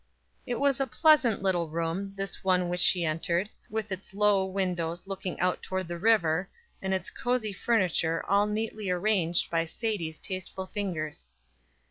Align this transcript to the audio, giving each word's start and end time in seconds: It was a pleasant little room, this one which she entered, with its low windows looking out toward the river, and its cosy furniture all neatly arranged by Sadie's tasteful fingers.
It 0.47 0.59
was 0.59 0.79
a 0.79 0.87
pleasant 0.87 1.43
little 1.43 1.69
room, 1.69 2.15
this 2.15 2.43
one 2.43 2.69
which 2.69 2.81
she 2.81 3.05
entered, 3.05 3.51
with 3.69 3.91
its 3.91 4.15
low 4.15 4.43
windows 4.45 5.05
looking 5.05 5.39
out 5.39 5.61
toward 5.61 5.87
the 5.87 5.99
river, 5.99 6.49
and 6.81 6.91
its 6.91 7.11
cosy 7.11 7.53
furniture 7.53 8.25
all 8.27 8.47
neatly 8.47 8.89
arranged 8.89 9.51
by 9.51 9.65
Sadie's 9.67 10.17
tasteful 10.17 10.65
fingers. 10.65 11.29